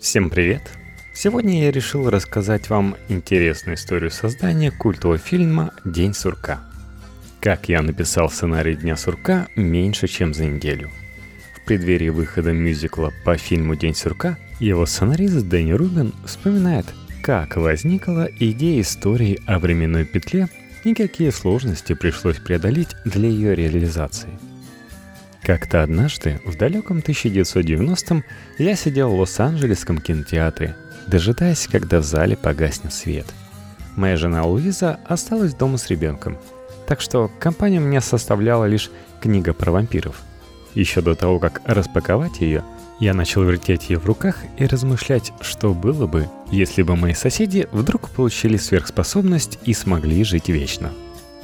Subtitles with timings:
[0.00, 0.62] Всем привет!
[1.12, 6.60] Сегодня я решил рассказать вам интересную историю создания культового фильма «День сурка».
[7.40, 10.88] Как я написал сценарий «Дня сурка» меньше, чем за неделю.
[11.56, 16.86] В преддверии выхода мюзикла по фильму «День сурка» его сценарист Дэнни Рубин вспоминает,
[17.20, 20.48] как возникла идея истории о временной петле
[20.84, 24.30] и какие сложности пришлось преодолеть для ее реализации–
[25.48, 28.22] как-то однажды, в далеком 1990-м,
[28.58, 30.76] я сидел в Лос-Анджелесском кинотеатре,
[31.06, 33.24] дожидаясь, когда в зале погаснет свет.
[33.96, 36.36] Моя жена Луиза осталась дома с ребенком,
[36.86, 38.90] так что компания мне составляла лишь
[39.22, 40.20] книга про вампиров.
[40.74, 42.62] Еще до того, как распаковать ее,
[43.00, 47.66] я начал вертеть ее в руках и размышлять, что было бы, если бы мои соседи
[47.72, 50.92] вдруг получили сверхспособность и смогли жить вечно.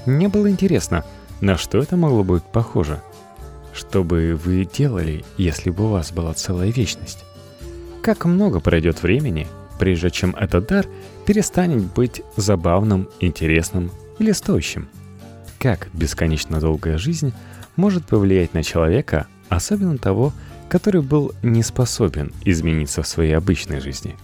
[0.05, 1.07] Мне было интересно,
[1.41, 3.01] на что это могло быть похоже–
[3.75, 7.25] что бы вы делали, если бы у вас была целая вечность?
[8.03, 9.47] Как много пройдет времени,
[9.79, 10.87] прежде чем этот дар
[11.27, 14.89] перестанет быть забавным, интересным или стоящим?
[15.59, 17.33] Как бесконечно долгая жизнь
[17.77, 20.33] может повлиять на человека, особенно того,
[20.69, 24.17] который был не способен измениться в своей обычной жизни?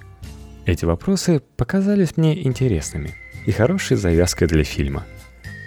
[0.64, 3.14] Эти вопросы показались мне интересными
[3.46, 5.04] и хорошей завязкой для фильма.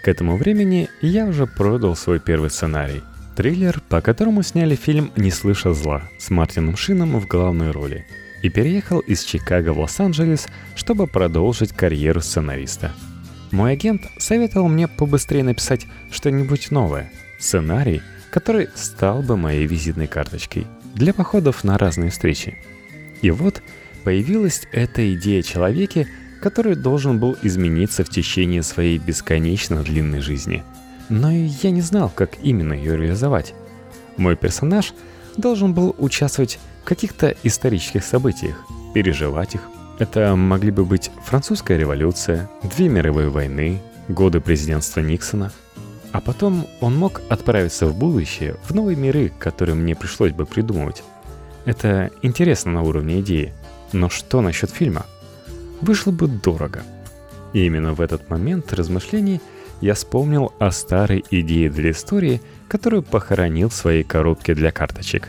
[0.03, 3.01] К этому времени я уже продал свой первый сценарий–
[3.35, 8.05] Триллер, по которому сняли фильм «Не слыша зла» с Мартином Шином в главной роли
[8.43, 12.91] и переехал из Чикаго в Лос-Анджелес, чтобы продолжить карьеру сценариста.
[13.51, 20.67] Мой агент советовал мне побыстрее написать что-нибудь новое, сценарий, который стал бы моей визитной карточкой
[20.93, 22.57] для походов на разные встречи.
[23.23, 23.63] И вот
[24.03, 26.07] появилась эта идея человеке,
[26.39, 30.63] который должен был измениться в течение своей бесконечно длинной жизни–
[31.09, 33.53] но я не знал, как именно ее реализовать.
[34.17, 34.93] Мой персонаж
[35.37, 38.55] должен был участвовать в каких-то исторических событиях,
[38.93, 39.61] переживать их.
[39.99, 45.51] Это могли бы быть французская революция, две мировые войны, годы президентства Никсона.
[46.11, 51.03] А потом он мог отправиться в будущее, в новые миры, которые мне пришлось бы придумывать.
[51.65, 53.53] Это интересно на уровне идеи.
[53.93, 55.05] Но что насчет фильма?
[55.81, 56.83] Вышло бы дорого.
[57.53, 59.41] И именно в этот момент размышлений–
[59.83, 65.27] я вспомнил о старой идее для истории, которую похоронил в своей коробке для карточек.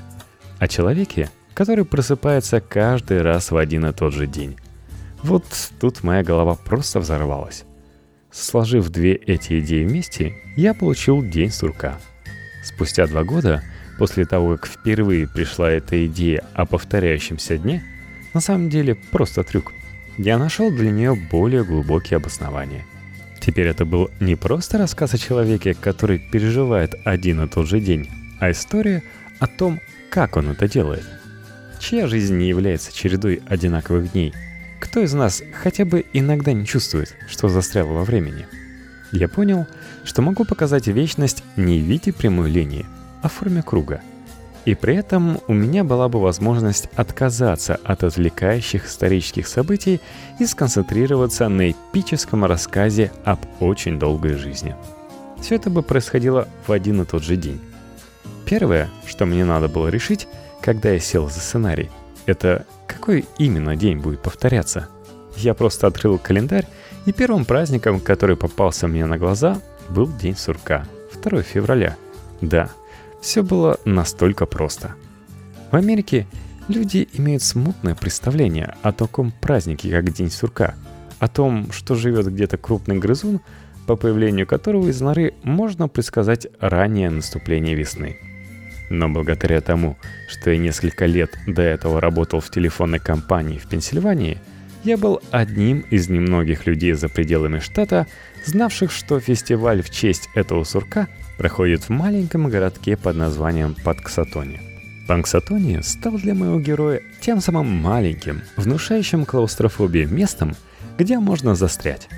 [0.60, 4.56] О человеке, который просыпается каждый раз в один и тот же день.
[5.24, 5.44] Вот
[5.80, 7.64] тут моя голова просто взорвалась.
[8.30, 11.98] Сложив две эти идеи вместе, я получил День сурка.
[12.62, 13.64] Спустя два года,
[13.98, 17.82] после того, как впервые пришла эта идея о повторяющемся дне,
[18.34, 19.72] на самом деле просто трюк,
[20.16, 22.84] я нашел для нее более глубокие обоснования–
[23.44, 28.08] Теперь это был не просто рассказ о человеке, который переживает один и тот же день,
[28.40, 29.02] а история
[29.38, 31.04] о том, как он это делает.
[31.78, 34.32] Чья жизнь не является чередой одинаковых дней?
[34.80, 38.46] Кто из нас хотя бы иногда не чувствует, что застрял во времени?
[39.12, 39.66] Я понял,
[40.04, 42.86] что могу показать вечность не в виде прямой линии,
[43.22, 44.00] а в форме круга–
[44.64, 50.00] и при этом у меня была бы возможность отказаться от отвлекающих исторических событий
[50.38, 54.74] и сконцентрироваться на эпическом рассказе об очень долгой жизни.
[55.40, 57.60] Все это бы происходило в один и тот же день.
[58.46, 60.26] Первое, что мне надо было решить,
[60.60, 61.90] когда я сел за сценарий,
[62.26, 64.88] это какой именно день будет повторяться.
[65.36, 66.66] Я просто открыл календарь,
[67.06, 69.60] и первым праздником, который попался мне на глаза,
[69.90, 70.86] был День сурка,
[71.22, 71.96] 2 февраля.
[72.40, 72.70] Да,
[73.24, 74.96] все было настолько просто.
[75.72, 76.26] В Америке
[76.68, 80.74] люди имеют смутное представление о таком празднике, как День сурка,
[81.20, 83.40] о том, что живет где-то крупный грызун,
[83.86, 88.18] по появлению которого из норы можно предсказать раннее наступление весны.
[88.90, 89.96] Но благодаря тому,
[90.28, 94.38] что я несколько лет до этого работал в телефонной компании в Пенсильвании,
[94.84, 98.06] я был одним из немногих людей за пределами штата,
[98.44, 101.08] знавших, что фестиваль в честь этого сурка
[101.38, 104.60] проходит в маленьком городке под названием Панксатони.
[105.06, 110.56] Панксатони стал для моего героя тем самым маленьким, внушающим клаустрофобию местом,
[110.98, 112.08] где можно застрять.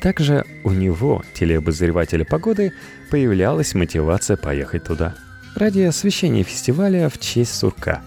[0.00, 2.72] Также у него, телеобозревателя погоды,
[3.10, 5.14] появлялась мотивация поехать туда.
[5.54, 8.02] Ради освещения фестиваля в честь сурка.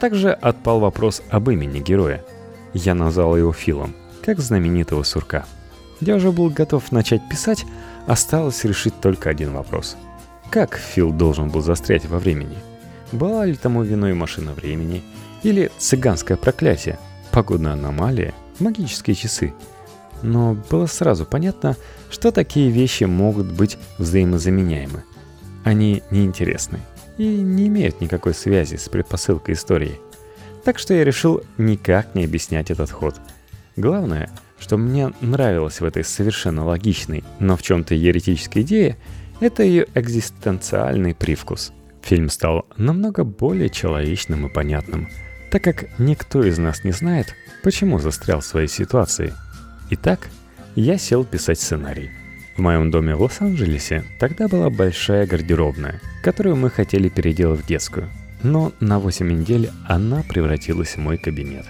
[0.00, 2.24] Также отпал вопрос об имени героя.
[2.72, 3.94] Я назвал его Филом,
[4.24, 5.44] как знаменитого сурка.
[6.00, 7.64] Я уже был готов начать писать,
[8.06, 9.96] Осталось решить только один вопрос.
[10.50, 12.56] Как Фил должен был застрять во времени?
[13.12, 15.02] Была ли тому виной машина времени?
[15.42, 16.98] Или цыганское проклятие?
[17.32, 18.32] Погодная аномалия?
[18.60, 19.54] Магические часы?
[20.22, 21.76] Но было сразу понятно,
[22.10, 25.04] что такие вещи могут быть взаимозаменяемы.
[25.64, 26.80] Они неинтересны
[27.18, 30.00] и не имеют никакой связи с предпосылкой истории.
[30.64, 33.16] Так что я решил никак не объяснять этот ход.
[33.76, 38.96] Главное, что мне нравилось в этой совершенно логичной, но в чем-то еретической идее,
[39.40, 41.72] это ее экзистенциальный привкус.
[42.02, 45.08] Фильм стал намного более человечным и понятным,
[45.50, 49.32] так как никто из нас не знает, почему застрял в своей ситуации.
[49.90, 50.28] Итак,
[50.74, 52.10] я сел писать сценарий.
[52.56, 58.08] В моем доме в Лос-Анджелесе тогда была большая гардеробная, которую мы хотели переделать в детскую.
[58.42, 61.66] Но на 8 недель она превратилась в мой кабинет.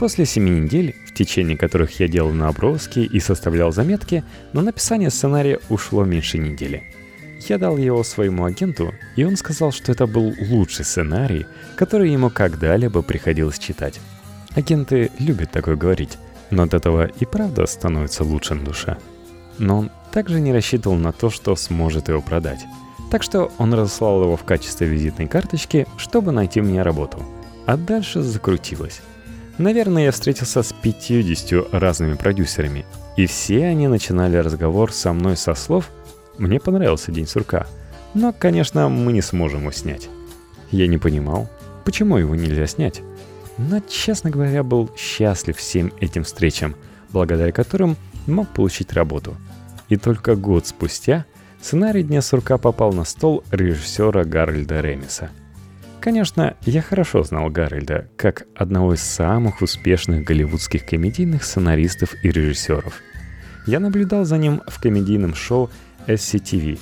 [0.00, 4.24] После 7 недель, в течение которых я делал наброски и составлял заметки,
[4.54, 6.84] на написание сценария ушло меньше недели.
[7.50, 11.44] Я дал его своему агенту, и он сказал, что это был лучший сценарий,
[11.76, 14.00] который ему когда-либо приходилось читать.
[14.56, 16.16] Агенты любят такое говорить,
[16.48, 18.96] но от этого и правда становится лучше на душе.
[19.58, 22.64] Но он также не рассчитывал на то, что сможет его продать.
[23.10, 27.22] Так что он разослал его в качестве визитной карточки, чтобы найти мне работу.
[27.66, 29.02] А дальше закрутилось.
[29.60, 32.84] Наверное, я встретился с 50 разными продюсерами,
[33.16, 35.90] и все они начинали разговор со мной со слов
[36.38, 37.66] «Мне понравился День сурка,
[38.14, 40.08] но, конечно, мы не сможем его снять».
[40.70, 41.48] Я не понимал,
[41.84, 43.02] почему его нельзя снять.
[43.58, 46.74] Но, честно говоря, был счастлив всем этим встречам,
[47.10, 47.96] благодаря которым
[48.26, 49.36] мог получить работу–
[49.90, 51.26] и только год спустя
[51.60, 55.30] сценарий «Дня сурка» попал на стол режиссера Гарольда Ремиса.
[56.00, 62.94] Конечно, я хорошо знал Гарольда как одного из самых успешных голливудских комедийных сценаристов и режиссеров.
[63.66, 65.70] Я наблюдал за ним в комедийном шоу
[66.06, 66.78] SCTV,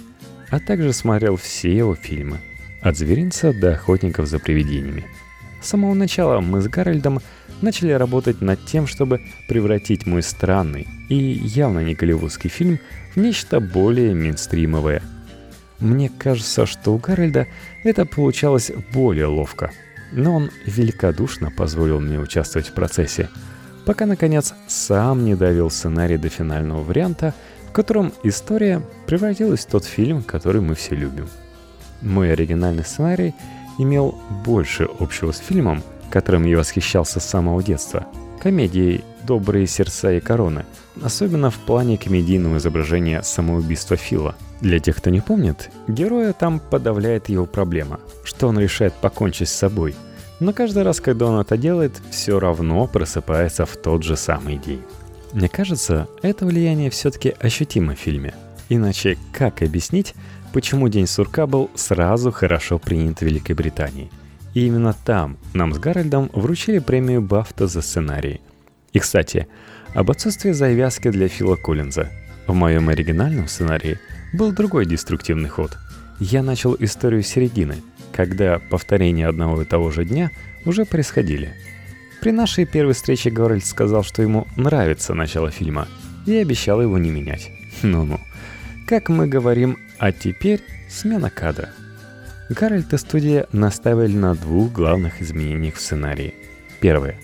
[0.51, 2.39] а также смотрел все его фильмы,
[2.81, 5.05] от «Зверинца» до «Охотников за привидениями».
[5.61, 7.21] С самого начала мы с Гарольдом
[7.61, 12.79] начали работать над тем, чтобы превратить мой странный и явно не голливудский фильм
[13.15, 15.03] в нечто более мейнстримовое.
[15.81, 17.47] Мне кажется, что у Гарольда
[17.85, 19.71] это получалось более ловко,
[20.13, 23.29] но он великодушно позволил мне участвовать в процессе,
[23.87, 27.33] пока, наконец, сам не довел сценарий до финального варианта,
[27.69, 31.29] в котором история превратилась в тот фильм, который мы все любим.
[32.03, 33.35] Мой оригинальный сценарий
[33.79, 38.07] имел больше общего с фильмом, которым я восхищался с самого детства,
[38.41, 40.65] комедией «Добрые сердца и короны»,
[41.03, 44.35] особенно в плане комедийного изображения самоубийства Фила.
[44.63, 49.53] Для тех, кто не помнит, героя там подавляет его проблема, что он решает покончить с
[49.53, 49.95] собой.
[50.41, 54.81] Но каждый раз, когда он это делает, все равно просыпается в тот же самый день.
[55.35, 58.33] Мне кажется, это влияние все-таки ощутимо в фильме.
[58.71, 60.15] Иначе как объяснить,
[60.55, 64.11] почему День сурка был сразу хорошо принят в Великобритании?
[64.55, 68.41] И именно там нам с Гарольдом вручили премию Бафта за сценарий.
[68.93, 69.47] И, кстати,
[69.95, 72.11] об отсутствии завязки для Фила Коллинза.
[72.47, 73.99] В моем оригинальном сценарии
[74.33, 75.77] был другой деструктивный ход.
[76.19, 77.77] Я начал историю с середины,
[78.13, 80.31] когда повторения одного и того же дня
[80.65, 81.55] уже происходили.
[82.21, 85.87] При нашей первой встрече Горальд сказал, что ему нравится начало фильма,
[86.27, 87.51] и обещал его не менять.
[87.83, 88.19] Ну-ну.
[88.87, 91.71] Как мы говорим, а теперь смена кадра.
[92.49, 96.35] Гарольд и студия наставили на двух главных изменениях в сценарии.
[96.81, 97.17] Первое.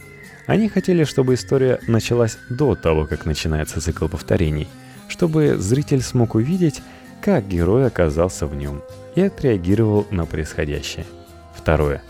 [0.46, 4.68] Они хотели, чтобы история началась до того, как начинается цикл повторений,
[5.08, 6.82] чтобы зритель смог увидеть,
[7.22, 8.82] как герой оказался в нем
[9.14, 11.06] и отреагировал на происходящее.
[11.54, 12.02] Второе.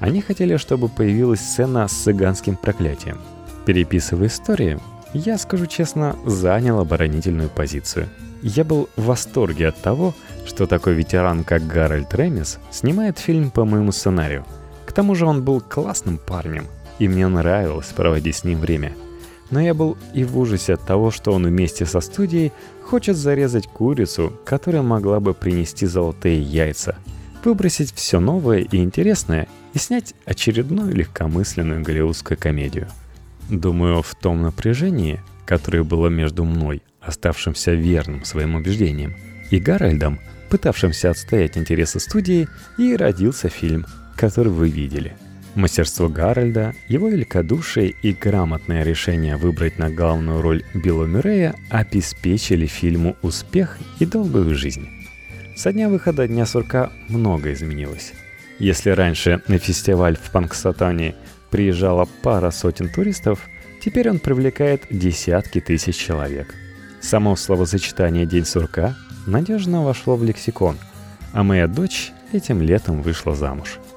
[0.00, 3.18] Они хотели, чтобы появилась сцена с цыганским проклятием.
[3.64, 4.80] Переписывая историю,
[5.14, 8.08] я, скажу честно, занял оборонительную позицию.
[8.42, 10.14] Я был в восторге от того,
[10.46, 14.44] что такой ветеран, как Гарольд Ремис, снимает фильм по моему сценарию.
[14.86, 16.66] К тому же он был классным парнем,
[16.98, 18.92] и мне нравилось проводить с ним время.
[19.50, 22.52] Но я был и в ужасе от того, что он вместе со студией
[22.82, 26.96] хочет зарезать курицу, которая могла бы принести золотые яйца,
[27.44, 32.88] выбросить все новое и интересное и снять очередную легкомысленную голливудскую комедию.
[33.48, 39.14] Думаю, в том напряжении, которое было между мной, оставшимся верным своим убеждениям,
[39.50, 45.16] и Гарольдом, пытавшимся отстоять интересы студии, и родился фильм, который вы видели–
[45.58, 53.16] Мастерство Гарольда, его великодушие и грамотное решение выбрать на главную роль Билла Мюррея обеспечили фильму
[53.22, 54.88] успех и долгую жизнь.
[55.56, 58.12] Со дня выхода Дня сурка много изменилось.
[58.60, 61.16] Если раньше на фестиваль в Панксатане
[61.50, 63.40] приезжала пара сотен туристов,
[63.80, 66.54] теперь он привлекает десятки тысяч человек.
[67.00, 68.94] Само словосочетание «День сурка»
[69.26, 70.76] надежно вошло в лексикон,
[71.32, 73.80] а моя дочь этим летом вышла замуж–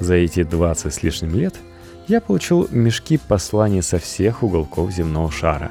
[0.00, 1.54] за эти 20 с лишним лет
[2.06, 5.70] я получил мешки посланий со всех уголков земного шара.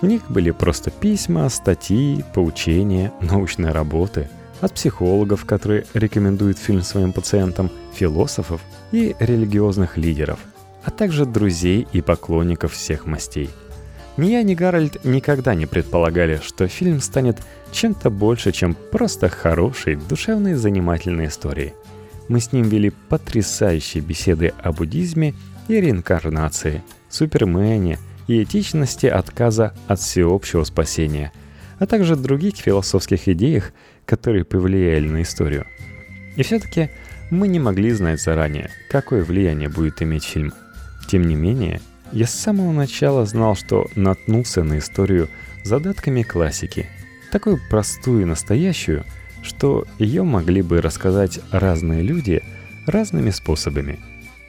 [0.00, 4.28] В них были просто письма, статьи, поучения, научные работы
[4.60, 8.60] от психологов, которые рекомендуют фильм своим пациентам, философов
[8.92, 10.38] и религиозных лидеров.
[10.84, 13.48] а также друзей и поклонников всех мастей.
[14.16, 17.38] Ни я, ни Гарольд никогда не предполагали, что фильм станет
[17.72, 21.72] чем-то больше, чем просто хорошей, душевной, занимательной историей.
[22.28, 25.34] Мы с ним вели потрясающие беседы о буддизме
[25.68, 31.32] и реинкарнации, супермене и этичности отказа от всеобщего спасения,
[31.78, 33.72] а также других философских идеях,
[34.06, 35.66] которые повлияли на историю.
[36.36, 36.90] И все-таки
[37.30, 40.52] мы не могли знать заранее, какое влияние будет иметь фильм.
[41.08, 41.80] Тем не менее,
[42.12, 45.28] я с самого начала знал, что наткнулся на историю
[45.62, 46.88] задатками классики,
[47.30, 49.04] такую простую и настоящую,
[49.44, 52.42] что ее могли бы рассказать разные люди
[52.86, 54.00] разными способами.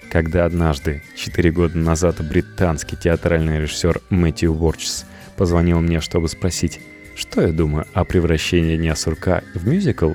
[0.10, 6.80] Когда однажды, четыре года назад, британский театральный режиссер Мэтью Уорчус позвонил мне, чтобы спросить,
[7.16, 10.14] что я думаю о превращении Дня сурка в мюзикл,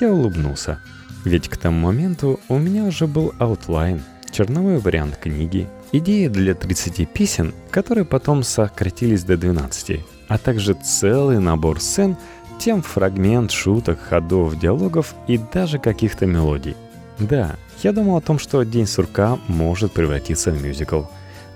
[0.00, 0.80] я улыбнулся.
[1.24, 7.08] Ведь к тому моменту у меня уже был аутлайн, черновой вариант книги, идеи для 30
[7.08, 12.16] песен, которые потом сократились до 12, а также целый набор сцен,
[12.60, 16.76] тем, фрагмент шуток, ходов, диалогов и даже каких-то мелодий.
[17.18, 21.04] Да, я думал о том, что «День сурка» может превратиться в мюзикл.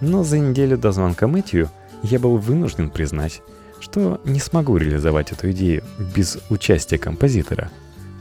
[0.00, 1.70] Но за неделю до звонка Мэтью
[2.02, 3.42] я был вынужден признать,
[3.80, 5.84] что не смогу реализовать эту идею
[6.14, 7.70] без участия композитора.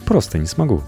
[0.05, 0.83] Просто не смогу.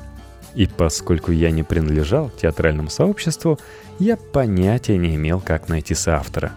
[0.53, 3.57] И поскольку я не принадлежал театральному сообществу,
[3.99, 6.51] я понятия не имел, как найти соавтора.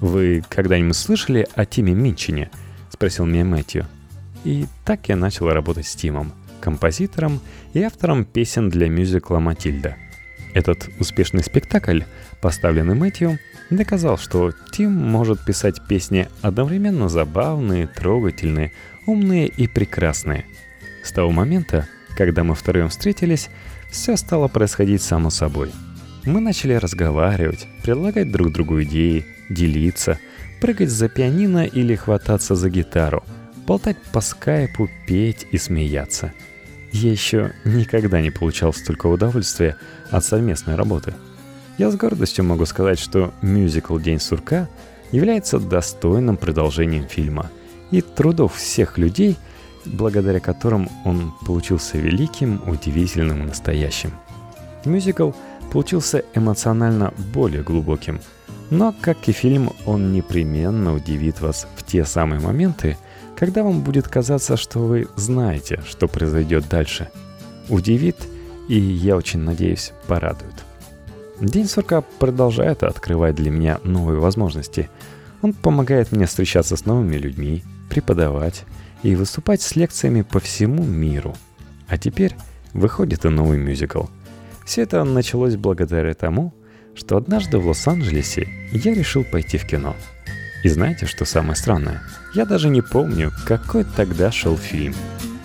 [0.00, 2.50] «Вы когда-нибудь слышали о Тиме Минчине?»—
[2.90, 3.86] спросил меня Мэтью.
[4.44, 7.40] И так я начал работать с Тимом, композитором
[7.72, 9.96] и автором песен для мюзикла «Матильда».
[10.54, 12.02] Этот успешный спектакль,
[12.40, 13.38] поставленный Мэтью,
[13.70, 18.72] доказал, что Тим может писать песни одновременно забавные, трогательные,
[19.06, 20.46] умные и прекрасные.
[21.02, 23.50] С того момента когда мы втроем встретились,
[23.90, 25.70] все стало происходить само собой.
[26.24, 30.18] Мы начали разговаривать, предлагать друг другу идеи, делиться,
[30.60, 33.22] прыгать за пианино или хвататься за гитару,
[33.66, 36.32] болтать по скайпу, петь и смеяться.
[36.92, 39.76] Я еще никогда не получал столько удовольствия
[40.10, 41.14] от совместной работы.
[41.78, 44.68] Я с гордостью могу сказать, что мюзикл «День сурка»
[45.12, 47.50] является достойным продолжением фильма
[47.90, 49.36] и трудов всех людей–
[49.86, 54.12] благодаря которым он получился великим, удивительным и настоящим.
[54.84, 55.32] Мюзикл
[55.72, 58.20] получился эмоционально более глубоким,
[58.70, 62.96] но, как и фильм, он непременно удивит вас в те самые моменты,
[63.36, 67.10] когда вам будет казаться, что вы знаете, что произойдет дальше.
[67.68, 68.16] Удивит
[68.68, 70.64] и, я очень надеюсь, порадует.
[71.40, 74.88] День сурка продолжает открывать для меня новые возможности.
[75.42, 78.64] Он помогает мне встречаться с новыми людьми, преподавать,
[79.02, 81.36] и выступать с лекциями по всему миру.
[81.88, 82.34] А теперь
[82.72, 84.04] выходит и новый мюзикл.
[84.64, 86.52] Все это началось благодаря тому,
[86.94, 89.94] что однажды в Лос-Анджелесе я решил пойти в кино.
[90.66, 92.02] И знаете, что самое странное?
[92.34, 94.96] Я даже не помню, какой тогда шел фильм–